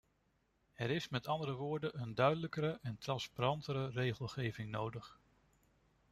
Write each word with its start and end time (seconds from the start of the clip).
Er 0.73 0.89
is 0.89 1.09
met 1.09 1.27
andere 1.27 1.53
woorden 1.53 2.01
een 2.01 2.15
duidelijkere 2.15 2.79
en 2.81 2.97
transparantere 2.97 3.89
regelgeving 3.89 4.69
nodig. 4.71 5.19